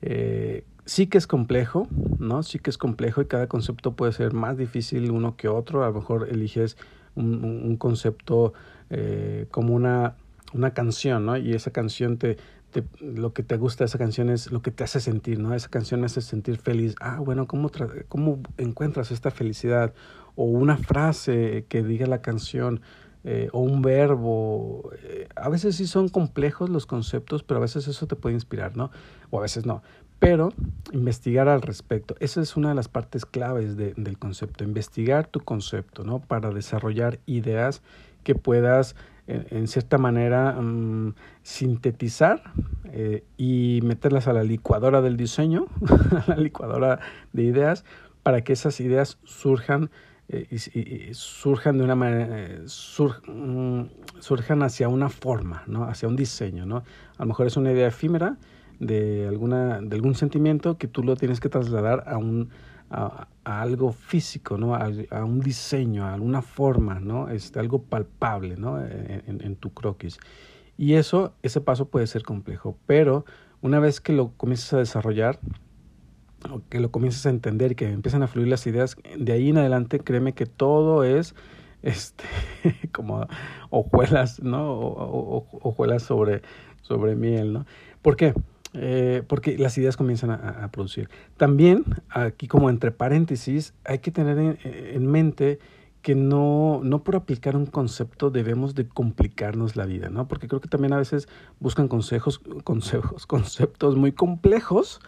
eh, 0.02 0.64
sí 0.88 1.08
que 1.08 1.18
es 1.18 1.28
complejo, 1.28 1.88
¿no? 2.18 2.42
Sí 2.44 2.60
que 2.60 2.70
es 2.70 2.78
complejo 2.78 3.22
y 3.22 3.26
cada 3.26 3.48
concepto 3.48 3.96
puede 3.96 4.14
ser 4.14 4.34
más 4.34 4.58
difícil 4.58 5.12
uno 5.12 5.36
que 5.36 5.50
otro. 5.50 5.84
A 5.84 5.88
lo 5.88 5.94
mejor 5.94 6.30
eliges 6.32 6.78
un, 7.16 7.76
concepto 7.78 8.54
eh, 8.90 9.48
como 9.52 9.76
una, 9.76 10.16
una 10.54 10.74
canción, 10.74 11.26
¿no? 11.26 11.38
Y 11.38 11.54
esa 11.54 11.72
canción 11.72 12.18
te, 12.18 12.38
te, 12.72 12.84
lo 13.02 13.34
que 13.34 13.44
te 13.44 13.58
gusta 13.58 13.84
de 13.84 13.88
esa 13.88 13.98
canción 13.98 14.30
es 14.30 14.52
lo 14.52 14.62
que 14.62 14.72
te 14.72 14.84
hace 14.84 15.02
sentir, 15.02 15.40
¿no? 15.40 15.54
Esa 15.54 15.70
canción 15.70 16.00
me 16.00 16.06
hace 16.06 16.22
sentir 16.22 16.58
feliz. 16.58 16.96
Ah, 17.02 17.20
bueno, 17.20 17.48
¿cómo, 17.48 17.70
cómo 18.08 18.40
encuentras 18.58 19.12
esta 19.12 19.30
felicidad? 19.30 19.94
O 20.36 20.46
una 20.46 20.78
frase 20.78 21.66
que 21.68 21.84
diga 21.84 22.08
la 22.08 22.22
canción. 22.22 22.82
Eh, 23.24 23.50
o 23.52 23.60
un 23.60 23.82
verbo. 23.82 24.90
Eh, 25.04 25.28
a 25.36 25.50
veces 25.50 25.76
sí 25.76 25.86
son 25.86 26.08
complejos 26.08 26.70
los 26.70 26.86
conceptos, 26.86 27.44
pero 27.44 27.58
a 27.58 27.62
veces 27.62 27.86
eso 27.90 28.08
te 28.08 28.16
puede 28.16 28.36
inspirar, 28.36 28.78
¿no? 28.78 28.90
O 29.32 29.40
a 29.40 29.42
veces 29.42 29.66
no 29.66 29.82
pero 30.20 30.54
investigar 30.94 31.48
al 31.48 31.62
respecto. 31.62 32.16
Esa 32.20 32.42
es 32.42 32.58
una 32.58 32.70
de 32.70 32.76
las 32.76 32.88
partes 32.88 33.26
claves 33.26 33.78
de, 33.78 33.94
del 33.96 34.18
concepto, 34.18 34.64
investigar 34.64 35.28
tu 35.28 35.42
concepto, 35.42 36.04
¿no? 36.04 36.20
Para 36.20 36.52
desarrollar 36.52 37.20
ideas 37.26 37.82
que 38.24 38.36
puedas, 38.36 38.96
en, 39.28 39.68
cierta 39.68 39.98
manera, 39.98 40.56
um, 40.58 41.14
sintetizar 41.44 42.42
eh, 42.86 43.24
y 43.38 43.80
meterlas 43.84 44.28
a 44.28 44.34
la 44.34 44.44
licuadora 44.44 45.02
del 45.02 45.18
diseño, 45.18 45.68
a 45.88 46.24
la 46.28 46.38
licuadora 46.38 47.00
de 47.34 47.44
ideas, 47.44 47.86
para 48.24 48.42
que 48.42 48.54
esas 48.54 48.80
ideas 48.80 49.18
surjan 49.24 49.90
eh, 50.30 50.48
y, 50.52 51.14
surjan 51.14 51.78
de 51.78 51.86
una 51.86 51.96
manera, 51.96 52.28
eh, 52.32 52.64
surjan 52.66 54.62
hacia 54.62 54.90
una 54.90 55.08
forma, 55.08 55.64
¿no? 55.68 55.86
Hacia 55.86 56.10
un 56.10 56.18
diseño, 56.18 56.66
¿no? 56.66 56.84
A 57.18 57.24
lo 57.24 57.28
mejor 57.28 57.48
es 57.48 57.56
una 57.56 57.72
idea 57.72 57.88
efímera, 57.88 58.38
de, 58.80 59.28
alguna, 59.28 59.82
de 59.82 59.96
algún 59.96 60.16
sentimiento 60.16 60.78
que 60.78 60.88
tú 60.88 61.04
lo 61.04 61.16
tienes 61.16 61.40
que 61.40 61.50
trasladar 61.50 62.04
a, 62.08 62.18
un, 62.18 62.50
a, 62.90 63.28
algo 63.44 63.92
físico, 63.92 64.58
¿no? 64.58 64.76
A, 64.76 64.90
a, 65.12 65.26
un 65.26 65.40
diseño, 65.40 66.06
a 66.06 66.14
alguna 66.14 66.42
forma, 66.42 67.00
¿no? 67.00 67.30
Este, 67.30 67.60
algo 67.60 67.82
palpable 67.84 68.58
¿no? 68.58 68.82
en, 68.82 69.42
en, 69.42 69.56
tu 69.56 69.74
croquis. 69.74 70.18
Y 70.78 70.94
eso, 70.94 71.34
ese 71.42 71.62
paso 71.62 71.90
puede 71.90 72.08
ser 72.08 72.24
complejo, 72.24 72.78
pero 72.86 73.26
una 73.62 73.80
vez 73.80 74.00
que 74.00 74.14
lo 74.14 74.34
comienzas 74.38 74.74
a 74.74 74.78
desarrollar, 74.78 75.40
o 76.52 76.62
que 76.70 76.80
lo 76.80 76.92
comienzas 76.92 77.26
a 77.26 77.30
entender 77.30 77.76
que 77.76 77.90
empiezan 77.90 78.22
a 78.22 78.28
fluir 78.28 78.48
las 78.48 78.68
ideas, 78.68 78.96
de 79.18 79.32
ahí 79.32 79.50
en 79.50 79.58
adelante 79.58 80.00
créeme 80.00 80.34
que 80.34 80.46
todo 80.46 81.04
es 81.04 81.34
este 81.82 82.26
como 82.92 83.28
hojuelas, 83.70 84.42
¿no? 84.42 84.72
O, 84.72 85.38
o, 85.38 85.48
hojuelas 85.62 86.04
sobre, 86.04 86.42
sobre 86.82 87.16
miel, 87.16 87.54
¿no? 87.54 87.66
¿Por 88.02 88.16
qué? 88.16 88.34
Eh, 88.74 89.24
porque 89.28 89.58
las 89.58 89.78
ideas 89.78 89.98
comienzan 89.98 90.32
a, 90.32 90.70
producir. 90.72 91.10
También, 91.38 91.86
aquí 92.10 92.48
como 92.48 92.70
entre 92.70 92.92
paréntesis, 92.92 93.74
hay 93.86 94.00
que 94.00 94.12
tener 94.12 94.60
en, 94.64 95.08
mente 95.08 95.60
que 96.02 96.16
no, 96.16 96.82
no 96.84 97.04
por 97.04 97.16
aplicar 97.16 97.56
un 97.56 97.66
concepto 97.66 98.30
debemos 98.30 98.76
de 98.76 98.88
complicarnos 98.88 99.76
la 99.76 99.86
vida, 99.86 100.10
¿no? 100.10 100.28
Porque 100.28 100.48
creo 100.48 100.62
que 100.62 100.70
también 100.70 100.94
a 100.94 100.98
veces 100.98 101.28
buscan 101.60 101.88
consejos, 101.88 102.40
consejos, 102.64 103.26
conceptos 103.28 103.96
muy 103.96 104.12
complejos 104.12 105.00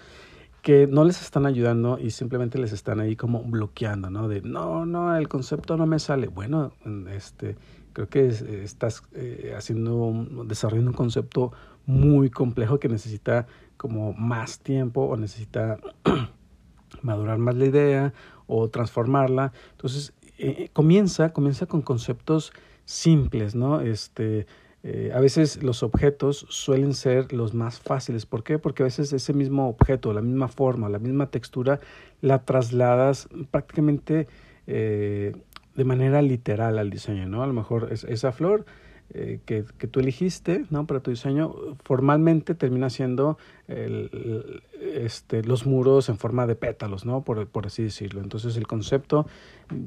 que 0.61 0.87
no 0.87 1.05
les 1.05 1.21
están 1.21 1.45
ayudando 1.45 1.99
y 1.99 2.11
simplemente 2.11 2.57
les 2.57 2.73
están 2.73 2.99
ahí 2.99 3.15
como 3.15 3.43
bloqueando, 3.43 4.09
¿no? 4.09 4.27
De 4.27 4.41
no, 4.41 4.85
no, 4.85 5.15
el 5.15 5.29
concepto 5.29 5.77
no 5.77 5.85
me 5.85 5.99
sale. 5.99 6.27
Bueno, 6.27 6.73
este, 7.11 7.55
creo 7.93 8.09
que 8.09 8.27
estás 8.27 9.03
eh, 9.13 9.53
haciendo, 9.57 10.45
desarrollando 10.45 10.91
un 10.91 10.97
concepto 10.97 11.53
muy 11.89 12.29
complejo 12.29 12.79
que 12.79 12.87
necesita 12.87 13.47
como 13.75 14.13
más 14.13 14.59
tiempo 14.59 15.05
o 15.05 15.17
necesita 15.17 15.79
madurar 17.01 17.39
más 17.39 17.55
la 17.55 17.65
idea 17.65 18.13
o 18.45 18.69
transformarla. 18.69 19.53
Entonces, 19.71 20.13
eh, 20.37 20.69
comienza, 20.71 21.33
comienza 21.33 21.65
con 21.65 21.81
conceptos 21.81 22.53
simples, 22.85 23.55
¿no? 23.55 23.81
Este, 23.81 24.45
eh, 24.83 25.11
a 25.15 25.19
veces 25.19 25.63
los 25.63 25.81
objetos 25.81 26.45
suelen 26.49 26.93
ser 26.93 27.33
los 27.33 27.55
más 27.55 27.79
fáciles. 27.79 28.27
¿Por 28.27 28.43
qué? 28.43 28.59
Porque 28.59 28.83
a 28.83 28.85
veces 28.85 29.11
ese 29.11 29.33
mismo 29.33 29.67
objeto, 29.67 30.13
la 30.13 30.21
misma 30.21 30.47
forma, 30.47 30.89
la 30.89 30.99
misma 30.99 31.31
textura, 31.31 31.79
la 32.21 32.45
trasladas 32.45 33.27
prácticamente 33.49 34.27
eh, 34.67 35.35
de 35.73 35.83
manera 35.85 36.21
literal 36.21 36.77
al 36.77 36.91
diseño, 36.91 37.27
¿no? 37.27 37.41
A 37.41 37.47
lo 37.47 37.53
mejor 37.53 37.89
esa 37.91 38.31
flor 38.31 38.65
eh, 39.11 39.39
que, 39.45 39.65
que, 39.79 39.87
tú 39.87 39.99
elegiste 39.99 40.65
¿no? 40.69 40.85
para 40.85 40.99
tu 40.99 41.09
diseño, 41.09 41.55
formalmente 41.83 42.53
termina 42.53 42.91
siendo 42.91 43.39
el, 43.67 44.61
este, 44.79 45.43
los 45.43 45.65
muros 45.65 46.09
en 46.09 46.17
forma 46.17 46.45
de 46.45 46.55
pétalos, 46.55 47.05
¿no? 47.05 47.23
por, 47.23 47.47
por 47.47 47.65
así 47.65 47.81
decirlo. 47.81 48.21
Entonces 48.21 48.55
el 48.55 48.67
concepto 48.67 49.25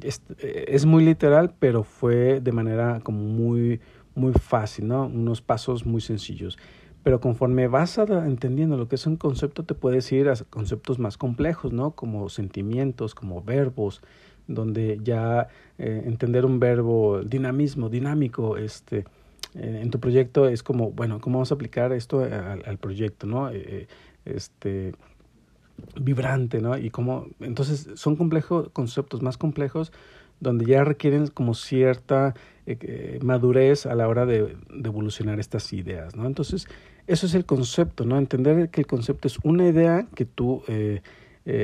es, 0.03 0.23
es, 0.39 0.87
muy 0.87 1.05
literal, 1.05 1.55
pero 1.59 1.85
fue 1.85 2.41
de 2.41 2.51
manera 2.51 3.01
como 3.05 3.21
muy, 3.21 3.81
muy 4.17 4.33
fácil, 4.33 4.89
¿no? 4.89 5.07
unos 5.07 5.41
pasos 5.41 5.87
muy 5.87 6.01
sencillos. 6.01 6.59
Pero 7.05 7.21
conforme 7.21 7.69
vas 7.69 7.99
entendiendo 7.99 8.77
lo 8.77 8.89
que 8.89 8.97
es 8.97 9.07
un 9.07 9.17
concepto, 9.17 9.65
te 9.65 9.75
puedes 9.75 10.11
ir 10.11 10.29
a 10.29 10.35
conceptos 10.51 10.99
más 10.99 11.17
complejos, 11.17 11.73
¿no? 11.73 11.93
Como 11.93 12.29
sentimientos, 12.29 13.17
como 13.17 13.43
verbos, 13.43 14.03
donde 14.47 15.01
ya 15.03 15.49
eh, 15.83 16.05
entender 16.07 16.45
un 16.45 16.61
verbo 16.61 17.23
dinamismo, 17.25 17.89
dinámico, 17.89 18.57
este, 18.57 18.99
eh, 19.55 19.81
en 19.83 19.91
tu 19.91 19.99
proyecto 19.99 20.49
es 20.49 20.63
como, 20.63 20.93
bueno, 20.93 21.21
¿cómo 21.21 21.39
vamos 21.39 21.51
a 21.51 21.57
aplicar 21.57 21.93
esto 21.93 22.21
al, 22.21 22.79
proyecto, 22.79 23.27
no? 23.27 23.51
Eh, 23.51 23.89
este, 24.25 24.95
vibrante, 26.01 26.61
¿no? 26.61 26.79
Y 26.79 26.91
cómo, 26.91 27.27
entonces 27.41 27.89
son 27.97 28.15
complejos, 28.15 28.69
conceptos 28.73 29.23
más 29.23 29.37
complejos 29.37 29.93
donde 30.39 30.67
ya 30.67 30.85
requieren 30.85 31.27
como 31.27 31.55
cierta 31.55 32.35
madurez 33.21 33.87
a 33.87 33.95
la 33.95 34.09
hora 34.09 34.25
de, 34.25 34.57
de, 34.71 34.89
evolucionar 34.89 35.41
estas 35.41 35.73
ideas, 35.73 36.15
¿no? 36.17 36.27
Entonces, 36.27 36.69
eso 37.07 37.27
es 37.27 37.35
el 37.35 37.45
concepto, 37.45 38.05
¿no? 38.05 38.19
Entender 38.19 38.71
que 38.71 38.83
el 38.83 38.87
concepto 38.87 39.27
es 39.27 39.39
una 39.43 39.67
idea 39.69 40.07
que 40.15 40.25
tú 40.25 40.63
eh, 40.69 41.03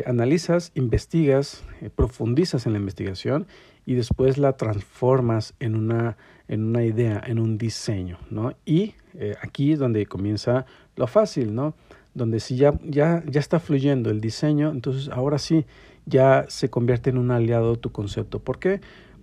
analizas, 0.07 0.73
investigas, 0.75 1.63
eh, 1.81 1.91
profundizas 1.91 2.67
en 2.67 2.73
la 2.73 2.79
investigación 2.79 3.47
y 3.87 3.95
después 3.95 4.37
la 4.37 4.55
transformas 4.55 5.55
en 5.61 5.77
una, 5.77 6.17
en 6.49 6.65
una 6.65 6.85
idea, 6.85 7.23
en 7.25 7.39
un 7.39 7.59
diseño, 7.59 8.19
¿no? 8.29 8.53
Y 8.65 8.95
eh, 9.15 9.37
aquí 9.41 9.73
es 9.73 9.79
donde 9.79 10.05
comienza 10.07 10.67
lo 10.97 11.07
fácil, 11.07 11.55
¿no? 11.55 11.75
Donde 12.13 12.41
si 12.41 12.57
ya, 12.57 12.75
ya, 12.83 13.23
ya 13.27 13.39
está 13.39 13.61
fluyendo 13.61 14.11
el 14.11 14.21
diseño, 14.21 14.71
entonces 14.73 15.09
ahora 15.11 15.39
sí 15.39 15.65
ya 16.07 16.45
se 16.49 16.69
convierte 16.71 17.11
en 17.11 17.19
un 17.19 17.31
aliado 17.31 17.77
tu 17.77 17.93
concepto. 17.93 18.41
¿Por 18.41 18.59
qué? 18.59 18.81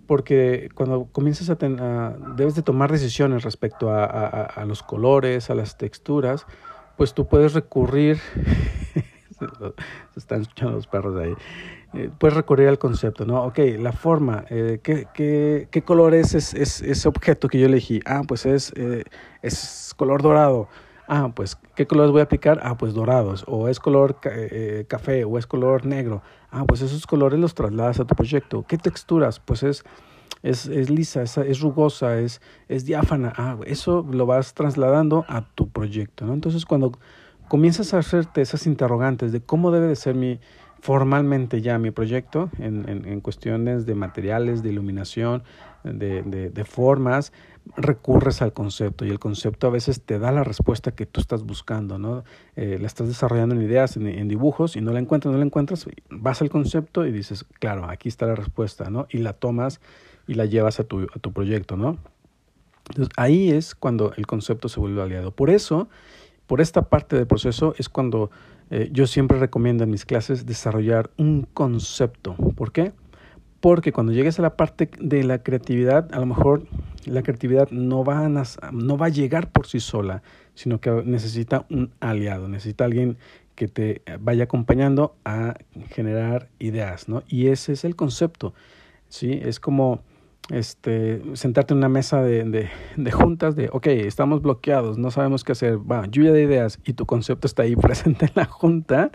Porque 0.08 0.70
cuando 0.74 1.10
comienzas 1.12 1.50
a, 1.50 1.58
tener, 1.58 2.18
debes 2.38 2.56
de 2.56 2.62
tomar 2.62 2.92
decisiones 2.92 3.44
respecto 3.44 3.90
a, 3.90 4.06
a, 4.06 4.44
a 4.46 4.66
los 4.66 4.84
colores, 4.84 5.50
a 5.50 5.56
las 5.56 5.78
texturas, 5.78 6.46
pues 6.96 7.14
tú 7.14 7.28
puedes 7.28 7.54
recurrir 7.54 8.20
se 10.14 10.20
están 10.20 10.42
escuchando 10.42 10.76
los 10.76 10.88
perros 10.88 11.16
ahí. 11.18 11.34
Eh, 11.94 12.10
puedes 12.18 12.36
recurrir 12.36 12.68
al 12.68 12.78
concepto, 12.78 13.26
¿no? 13.26 13.44
Ok, 13.44 13.60
la 13.80 13.94
forma, 13.94 14.44
eh, 14.50 14.80
¿qué, 14.84 15.08
qué, 15.14 15.68
qué, 15.72 15.82
color 15.82 16.14
es, 16.14 16.34
ese 16.34 17.08
objeto 17.08 17.48
que 17.48 17.60
yo 17.60 17.68
elegí? 17.68 18.02
Ah, 18.06 18.24
pues 18.28 18.46
es, 18.46 18.74
eh, 18.76 19.04
es 19.42 19.94
color 19.96 20.22
dorado. 20.22 20.68
Ah, 21.08 21.32
pues, 21.34 21.58
¿qué 21.76 21.88
colores 21.88 22.12
voy 22.12 22.22
a 22.22 22.24
aplicar? 22.24 22.60
Ah, 22.64 22.78
pues 22.78 22.94
dorados. 22.94 23.46
O 23.48 23.70
es 23.70 23.80
color 23.80 24.18
café 24.88 25.24
o 25.24 25.38
es 25.38 25.48
color 25.48 25.86
negro. 25.86 26.22
Ah, 26.52 26.66
pues 26.66 26.82
esos 26.82 27.06
colores 27.06 27.40
los 27.40 27.54
trasladas 27.54 28.00
a 28.00 28.06
tu 28.06 28.16
proyecto. 28.16 28.66
¿Qué 28.68 28.78
texturas? 28.78 29.40
Pues 29.40 29.64
es, 29.64 29.84
es, 30.42 30.68
es 30.68 30.90
lisa, 30.90 31.22
es, 31.22 31.38
es 31.38 31.60
rugosa, 31.62 32.20
es, 32.20 32.42
es 32.68 32.86
diáfana. 32.86 33.32
Ah, 33.38 33.58
eso 33.66 34.06
lo 34.10 34.26
vas 34.26 34.54
trasladando 34.54 35.26
a 35.28 35.42
tu 35.42 35.70
proyecto, 35.70 36.26
¿no? 36.26 36.34
Entonces, 36.34 36.66
cuando 36.66 36.92
comienzas 37.48 37.94
a 37.94 38.00
hacerte 38.00 38.42
esas 38.42 38.66
interrogantes 38.68 39.32
de 39.32 39.42
cómo 39.42 39.72
debe 39.72 39.88
de 39.88 39.96
ser 39.96 40.16
mi 40.16 40.40
formalmente 40.86 41.62
ya 41.62 41.80
mi 41.80 41.90
proyecto 41.90 42.52
en, 42.60 42.88
en, 42.88 43.20
cuestiones 43.20 43.88
de 43.88 43.96
materiales, 43.96 44.62
de 44.62 44.70
iluminación, 44.70 45.42
de, 45.84 46.22
de, 46.22 46.52
de, 46.52 46.64
formas, 46.64 47.34
recurres 47.76 48.44
al 48.44 48.54
concepto 48.54 49.04
y 49.04 49.10
el 49.10 49.18
concepto 49.18 49.66
a 49.66 49.72
veces 49.72 50.04
te 50.04 50.20
da 50.20 50.32
la 50.32 50.44
respuesta 50.44 50.92
que 50.92 51.08
tú 51.08 51.22
estás 51.22 51.42
buscando, 51.42 51.98
¿no? 51.98 52.24
Eh, 52.56 52.78
la 52.80 52.86
estás 52.86 53.08
desarrollando 53.08 53.56
en 53.56 53.64
ideas, 53.64 53.98
en, 53.98 54.06
en, 54.06 54.28
dibujos 54.28 54.76
y 54.76 54.82
no 54.82 54.92
la 54.92 55.00
encuentras, 55.00 55.32
no 55.32 55.40
la 55.40 55.46
encuentras, 55.46 55.88
vas 56.12 56.44
al 56.44 56.52
concepto 56.52 57.04
y 57.08 57.12
dices, 57.12 57.46
claro, 57.60 57.90
aquí 57.90 58.08
está 58.08 58.28
la 58.28 58.36
respuesta, 58.36 58.92
¿no? 58.92 59.08
Y 59.10 59.18
la 59.18 59.34
tomas 59.34 59.82
y 60.28 60.36
la 60.36 60.46
llevas 60.46 60.80
a 60.80 60.84
tu, 60.84 61.02
a 61.02 61.20
tu 61.20 61.34
proyecto, 61.34 61.78
¿no? 61.78 61.98
Entonces 62.90 63.12
ahí 63.18 63.50
es 63.50 63.74
cuando 63.74 64.14
el 64.18 64.28
concepto 64.28 64.70
se 64.70 64.80
vuelve 64.80 65.02
aliado. 65.02 65.32
Por 65.32 65.50
eso 65.50 65.90
por 66.48 66.62
esta 66.62 66.84
parte 66.84 67.16
del 67.16 67.28
proceso 67.28 67.74
es 67.78 67.90
cuando 67.90 68.30
eh, 68.70 68.90
yo 68.92 69.08
siempre 69.08 69.40
recomiendo 69.40 69.84
en 69.84 69.92
mis 69.92 70.06
clases 70.06 70.46
desarrollar 70.46 71.10
un 71.18 71.48
concepto. 71.54 72.36
¿Por 72.56 72.72
qué? 72.72 72.94
Porque 73.60 73.92
cuando 73.92 74.12
llegues 74.12 74.38
a 74.40 74.42
la 74.42 74.56
parte 74.56 74.90
de 75.00 75.24
la 75.24 75.42
creatividad, 75.42 76.14
a 76.14 76.20
lo 76.20 76.26
mejor 76.26 76.68
la 77.06 77.24
creatividad 77.24 77.70
no 77.72 78.04
va 78.04 78.26
a, 78.26 78.30
no 78.72 78.98
va 78.98 79.06
a 79.08 79.10
llegar 79.10 79.52
por 79.52 79.68
sí 79.68 79.80
sola, 79.80 80.22
sino 80.54 80.80
que 80.80 80.92
necesita 81.06 81.66
un 81.70 81.92
aliado, 82.00 82.48
necesita 82.48 82.86
alguien 82.86 83.18
que 83.56 83.68
te 83.68 84.02
vaya 84.20 84.44
acompañando 84.44 85.16
a 85.24 85.56
generar 85.90 86.50
ideas, 86.60 87.08
¿no? 87.08 87.24
Y 87.28 87.48
ese 87.48 87.74
es 87.74 87.86
el 87.86 87.96
concepto, 87.96 88.54
¿sí? 89.08 89.40
Es 89.42 89.60
como 89.60 90.02
este, 90.52 91.22
sentarte 91.34 91.74
en 91.74 91.80
una 91.80 91.90
mesa 91.90 92.22
de, 92.22 92.44
de, 92.44 92.70
de, 92.96 93.12
juntas 93.12 93.56
de, 93.56 93.70
ok, 93.72 93.88
estamos 93.88 94.42
bloqueados, 94.42 94.98
no 94.98 95.10
sabemos 95.10 95.44
qué 95.44 95.54
hacer, 95.54 95.80
va, 95.80 96.06
lluvia 96.06 96.32
de 96.32 96.44
ideas 96.44 96.80
y 96.86 96.94
tu 96.94 97.06
concepto 97.06 97.48
está 97.48 97.64
ahí 97.64 97.76
presente 97.76 98.26
en 98.26 98.32
la 98.36 98.46
junta, 98.46 99.12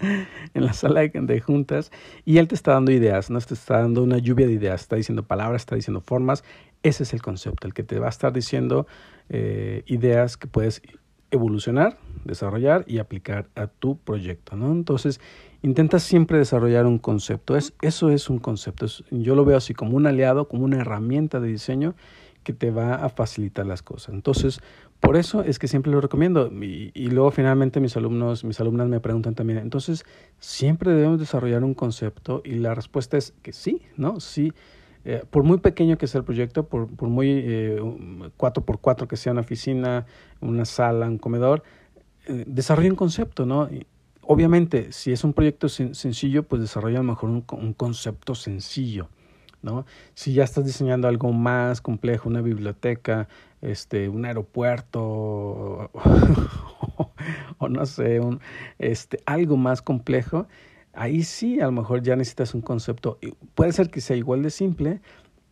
en 0.54 0.64
la 0.64 0.72
sala 0.72 1.02
de, 1.02 1.40
juntas 1.40 1.92
y 2.25 2.38
él 2.38 2.49
te 2.49 2.54
está 2.54 2.72
dando 2.72 2.90
ideas, 2.90 3.30
no 3.30 3.40
te 3.40 3.54
está 3.54 3.78
dando 3.78 4.02
una 4.02 4.18
lluvia 4.18 4.46
de 4.46 4.54
ideas, 4.54 4.82
está 4.82 4.96
diciendo 4.96 5.22
palabras, 5.22 5.62
está 5.62 5.76
diciendo 5.76 6.00
formas, 6.00 6.42
ese 6.82 7.04
es 7.04 7.12
el 7.12 7.22
concepto, 7.22 7.66
el 7.66 7.75
que 7.75 7.84
te 7.84 7.99
va 7.99 8.06
a 8.06 8.10
estar 8.10 8.32
diciendo 8.32 8.87
eh, 9.28 9.84
ideas 9.87 10.37
que 10.37 10.49
puedes 10.49 10.82
evolucionar, 11.30 11.96
desarrollar 12.25 12.84
y 12.87 12.99
aplicar 12.99 13.49
a 13.54 13.66
tu 13.66 13.96
proyecto, 13.99 14.56
¿no? 14.56 14.72
Entonces, 14.72 15.20
intenta 15.62 15.99
siempre 15.99 16.38
desarrollar 16.38 16.87
un 16.87 16.99
concepto. 16.99 17.56
Es, 17.56 17.75
eso 17.82 18.10
es 18.10 18.30
un 18.30 18.38
concepto. 18.38 18.87
yo 19.10 19.34
lo 19.34 19.44
veo 19.44 19.56
así 19.56 19.75
como 19.75 19.96
un 19.96 20.06
aliado, 20.06 20.49
como 20.49 20.64
una 20.64 20.78
herramienta 20.78 21.40
de 21.40 21.49
diseño 21.49 21.94
que 22.42 22.52
te 22.52 22.70
va 22.70 22.94
a 22.94 23.08
facilitar 23.10 23.66
las 23.66 23.82
cosas. 23.82 24.14
Entonces, 24.14 24.60
por 24.99 25.16
eso 25.16 25.42
es 25.42 25.58
que 25.58 25.68
siempre 25.68 25.92
lo 25.92 26.00
recomiendo. 26.00 26.50
Y, 26.52 26.90
y, 26.94 27.08
luego 27.08 27.30
finalmente 27.30 27.80
mis 27.80 27.96
alumnos, 27.96 28.44
mis 28.44 28.60
alumnas 28.60 28.88
me 28.88 29.00
preguntan 29.00 29.34
también, 29.34 29.58
entonces, 29.58 30.04
¿siempre 30.38 30.92
debemos 30.92 31.18
desarrollar 31.18 31.64
un 31.64 31.75
concepto? 31.75 32.42
Y 32.44 32.54
la 32.54 32.75
respuesta 32.75 33.16
es 33.18 33.34
que 33.42 33.52
sí, 33.52 33.82
¿no? 33.96 34.20
Sí. 34.20 34.52
Eh, 35.04 35.23
por 35.30 35.45
muy 35.45 35.59
pequeño 35.59 35.97
que 35.97 36.07
sea 36.07 36.19
el 36.19 36.25
proyecto, 36.25 36.66
por, 36.66 36.88
por 36.88 37.09
muy 37.09 37.30
eh, 37.30 37.78
4x4 37.80 39.07
que 39.07 39.16
sea 39.16 39.33
una 39.33 39.40
oficina, 39.40 40.07
una 40.40 40.64
sala, 40.64 41.07
un 41.07 41.19
comedor, 41.19 41.62
eh, 42.26 42.45
desarrolla 42.47 42.90
un 42.90 42.97
concepto, 42.97 43.47
¿no? 43.47 43.69
obviamente, 44.23 44.92
si 44.92 45.11
es 45.11 45.25
un 45.25 45.33
proyecto 45.33 45.69
sen 45.69 45.95
sencillo, 45.95 46.45
pues 46.45 46.62
desarrolla 46.62 46.99
a 46.99 47.02
lo 47.02 47.09
mejor 47.09 47.30
un, 47.30 47.45
un, 47.50 47.73
concepto 47.73 48.37
sencillo, 48.37 49.09
¿no? 49.61 49.87
Si 50.14 50.35
ya 50.35 50.45
estás 50.45 50.64
diseñando 50.64 51.09
algo 51.09 51.33
más 51.33 51.80
complejo, 51.80 52.28
una 52.28 52.40
biblioteca, 52.40 53.26
este, 53.61 54.09
un 54.09 54.25
aeropuerto, 54.25 55.02
o, 55.02 55.90
o 57.59 57.69
no 57.69 57.85
sé, 57.87 58.21
un, 58.21 58.40
este, 58.78 59.21
algo 59.26 59.57
más 59.57 59.83
complejo, 59.83 60.47
ahí 60.92 61.23
sí 61.23 61.61
a 61.61 61.66
lo 61.66 61.73
mejor 61.73 62.02
ya 62.02 62.16
necesitas 62.16 62.54
un 62.54 62.61
concepto. 62.61 63.18
Puede 63.54 63.73
ser 63.73 63.90
que 63.90 64.00
sea 64.00 64.16
igual 64.16 64.42
de 64.42 64.50
simple, 64.50 65.00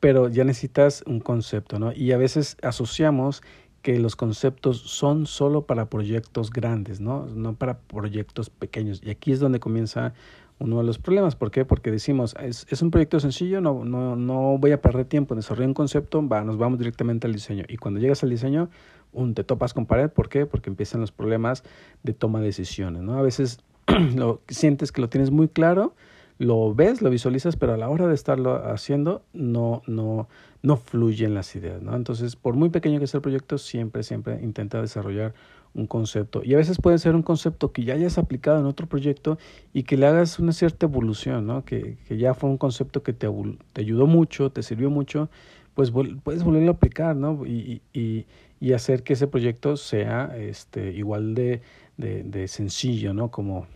pero 0.00 0.28
ya 0.28 0.45
necesitas 0.45 1.02
un 1.07 1.21
concepto, 1.21 1.78
¿no? 1.78 1.92
Y 1.92 2.12
a 2.12 2.16
veces 2.16 2.57
asociamos 2.62 3.42
que 3.83 3.99
los 3.99 4.16
conceptos 4.16 4.78
son 4.78 5.26
solo 5.26 5.62
para 5.66 5.88
proyectos 5.88 6.50
grandes, 6.50 7.00
¿no? 7.00 7.26
No 7.26 7.54
para 7.54 7.78
proyectos 7.78 8.50
pequeños. 8.50 9.00
Y 9.04 9.11
aquí 9.11 9.33
es 9.33 9.40
donde 9.40 9.61
comienza 9.61 10.14
uno 10.59 10.78
de 10.78 10.85
los 10.85 10.99
problemas. 10.99 11.37
¿Por 11.37 11.50
qué? 11.50 11.64
Porque 11.64 11.90
decimos, 11.90 12.35
es, 12.40 12.66
es 12.68 12.83
un 12.83 12.90
proyecto 12.90 13.21
sencillo, 13.21 13.61
no, 13.61 13.85
no, 13.85 14.16
no 14.16 14.59
voy 14.59 14.73
a 14.73 14.83
perder 14.83 15.07
tiempo 15.07 15.35
en 15.35 15.38
desarrollar 15.38 15.68
un 15.68 15.75
concepto, 15.75 16.26
va, 16.26 16.42
nos 16.42 16.59
vamos 16.59 16.78
directamente 16.78 17.26
al 17.26 17.33
diseño. 17.33 17.64
Y 17.68 17.76
cuando 17.76 18.00
llegas 18.00 18.23
al 18.25 18.30
diseño, 18.30 18.68
un, 19.12 19.35
te 19.35 19.45
topas 19.45 19.75
con 19.75 19.87
pared. 19.87 20.11
¿Por 20.11 20.28
qué? 20.28 20.47
Porque 20.47 20.71
empiezan 20.71 21.00
los 21.00 21.12
problemas 21.12 21.62
de 22.02 22.12
toma 22.12 22.40
de 22.40 22.47
decisiones, 22.47 23.02
¿no? 23.02 23.18
A 23.18 23.23
veces 23.23 23.61
lo 24.14 24.40
sientes 24.49 24.92
que 24.92 25.00
lo 25.00 25.09
tienes 25.09 25.30
muy 25.30 25.49
claro, 25.49 25.95
lo 26.38 26.75
ves, 26.75 27.02
lo 27.02 27.11
visualizas, 27.11 27.57
pero 27.57 27.75
a 27.75 27.76
la 27.76 27.88
hora 27.88 28.07
de 28.07 28.14
estarlo 28.14 28.64
haciendo 28.71 29.23
no, 29.33 29.83
no, 29.87 30.28
no 30.62 30.76
fluyen 30.76 31.35
las 31.35 31.54
ideas, 31.57 31.83
¿no? 31.83 31.97
Entonces, 31.97 32.37
por 32.37 32.54
muy 32.54 32.68
pequeño 32.71 33.00
que 33.00 33.07
sea 33.07 33.18
el 33.18 33.23
proyecto, 33.23 33.59
siempre, 33.59 34.02
siempre 34.02 34.40
intenta 34.42 34.80
desarrollar 34.80 35.35
un 35.75 35.87
concepto. 35.87 36.42
Y 36.45 36.54
a 36.54 36.57
veces 36.57 36.78
puede 36.80 36.99
ser 36.99 37.14
un 37.14 37.23
concepto 37.23 37.73
que 37.73 37.85
ya 37.85 37.95
hayas 37.95 38.18
aplicado 38.18 38.61
en 38.61 38.66
otro 38.66 38.87
proyecto 38.87 39.38
y 39.73 39.83
que 39.83 39.97
le 39.97 40.07
hagas 40.07 40.38
una 40.38 40.52
cierta 40.52 40.87
evolución, 40.87 41.47
¿no? 41.47 41.64
Que, 41.64 41.99
que 42.07 42.16
ya 42.16 42.35
fue 42.35 42.50
un 42.50 42.59
concepto 42.59 43.02
que 43.02 43.12
te, 43.12 43.28
ayudó 43.75 44.07
mucho, 44.07 44.50
te 44.50 44.62
sirvió 44.62 44.90
mucho, 44.90 45.28
pues 45.75 45.90
puedes 45.90 46.45
volverlo 46.45 46.71
a 46.71 46.75
aplicar, 46.75 47.16
¿no? 47.16 47.45
Y, 47.47 47.83
y, 47.92 48.26
y 48.61 48.73
hacer 48.73 49.02
que 49.02 49.12
ese 49.12 49.26
proyecto 49.26 49.76
sea 49.76 50.37
este, 50.37 50.92
igual 50.92 51.35
de, 51.35 51.62
de, 51.99 52.49
sencillo, 52.49 53.12
¿no? 53.12 53.31
Como, 53.31 53.67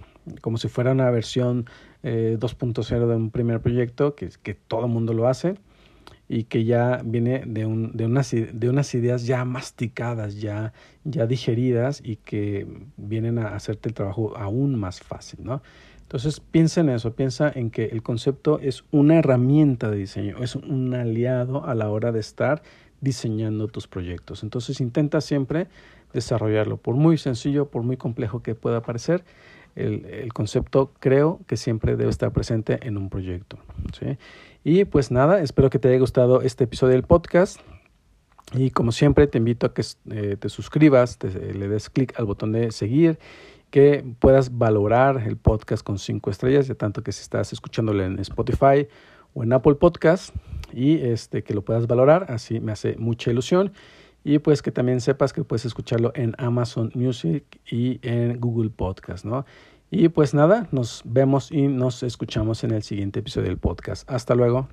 como 0.41 0.57
si 0.57 0.69
fuera 0.69 0.93
una 0.93 1.11
versión 1.11 1.67
eh, 2.03 2.39
2.0 2.41 3.07
de 3.07 3.17
un 3.17 3.31
primer 3.31 3.61
proyecto, 3.61 4.15
que, 4.15 4.31
que 4.43 4.55
todo 4.55 4.87
el 4.87 4.91
mundo 4.91 5.13
lo 5.13 5.29
hace 5.29 5.57
y 6.29 6.45
que 6.45 6.65
ya 6.65 7.03
viene 7.05 7.43
de, 7.47 7.67
un, 7.67 7.95
de, 7.95 8.07
unas, 8.07 8.31
de 8.31 8.69
unas 8.71 8.95
ideas 8.95 9.27
ya 9.27 9.45
masticadas, 9.45 10.41
ya, 10.41 10.73
ya 11.05 11.27
digeridas 11.27 12.01
y 12.03 12.17
que 12.17 12.67
vienen 12.97 13.39
a 13.39 13.55
hacerte 13.55 13.91
el 13.91 13.95
trabajo 13.95 14.35
aún 14.37 14.79
más 14.79 15.01
fácil, 15.01 15.41
¿no? 15.45 15.63
Entonces 16.01 16.41
piensa 16.41 16.83
en 16.83 16.91
eso, 16.91 17.15
piensa 17.15 17.51
en 17.55 17.71
que 17.71 17.87
el 17.87 18.03
concepto 18.03 18.59
es 18.61 18.85
una 18.91 19.17
herramienta 19.17 19.91
de 19.91 19.97
diseño, 19.97 20.43
es 20.43 20.57
un 20.57 20.95
aliado 20.95 21.65
a 21.65 21.75
la 21.75 21.91
hora 21.91 22.13
de 22.13 22.21
estar 22.21 22.63
diseñando 23.01 23.69
tus 23.69 23.89
proyectos. 23.89 24.43
Entonces 24.43 24.81
intenta 24.81 25.21
siempre 25.21 25.69
desarrollarlo, 26.13 26.77
por 26.77 26.95
muy 26.95 27.19
sencillo, 27.19 27.67
por 27.67 27.83
muy 27.83 27.97
complejo 27.97 28.43
que 28.43 28.55
pueda 28.55 28.83
parecer, 28.83 29.25
el, 29.75 30.33
concepto 30.33 30.93
creo 31.01 31.41
que 31.47 31.57
siempre 31.57 31.97
debe 31.97 32.11
estar 32.11 32.33
presente 32.33 32.79
en 32.87 32.97
un 32.97 33.09
proyecto. 33.09 33.59
Y 34.65 34.85
pues 34.85 35.11
nada, 35.11 35.41
espero 35.41 35.71
que 35.71 35.79
te 35.79 35.89
haya 35.89 35.99
gustado 35.99 36.43
este 36.43 36.65
episodio 36.65 36.93
del 36.93 37.05
podcast. 37.05 37.59
Y 38.55 38.71
como 38.71 38.93
siempre, 38.93 39.27
te 39.27 39.39
invito 39.39 39.67
a 39.67 39.73
que 39.73 39.83
eh, 40.11 40.37
te 40.39 40.49
suscribas, 40.51 41.19
te, 41.19 41.55
le 41.55 41.69
des 41.69 41.89
clic 41.89 42.19
al 42.19 42.27
botón 42.27 42.53
de 42.53 42.71
seguir, 42.71 43.19
que 43.71 44.05
puedas 44.19 44.59
valorar 44.59 45.23
el 45.27 45.39
podcast 45.39 45.83
con 45.83 45.99
cinco 45.99 46.31
estrellas, 46.31 46.69
de 46.69 46.75
tanto 46.75 47.03
que 47.03 47.13
si 47.13 47.23
estás 47.23 47.53
escuchándolo 47.55 48.05
en 48.05 48.19
Spotify 48.19 48.89
o 49.33 49.43
en 49.43 49.55
Apple 49.55 49.77
Podcast, 49.77 50.35
y 50.75 50.99
este, 50.99 51.43
que 51.43 51.55
lo 51.55 51.63
puedas 51.63 51.87
valorar, 51.87 52.27
así 52.29 52.61
me 52.61 52.73
hace 52.73 52.97
mucha 52.99 53.31
ilusión. 53.31 53.73
Y 54.25 54.39
pues 54.39 54.63
que 54.63 54.71
también 54.71 55.01
sepas 55.01 55.33
que 55.33 55.45
puedes 55.45 55.65
escucharlo 55.65 56.13
en 56.15 56.35
Amazon 56.39 56.91
Music 56.95 57.45
y 57.71 57.99
en 58.03 58.41
Google 58.41 58.71
Podcast, 58.71 59.25
¿no? 59.25 59.45
Y 59.91 60.09
pues 60.09 60.33
nada, 60.33 60.69
nos 60.71 61.03
vemos 61.05 61.53
y 61.53 61.69
nos 61.69 62.03
escuchamos 62.03 62.65
en 62.65 62.71
el 62.71 62.83
siguiente 62.83 63.21
episodio 63.21 63.49
del 63.49 63.59
podcast. 63.59 64.11
Hasta 64.11 64.35
luego. 64.35 64.69